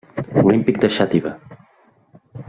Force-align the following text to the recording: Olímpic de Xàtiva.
Olímpic 0.43 0.79
de 0.85 0.89
Xàtiva. 0.95 1.33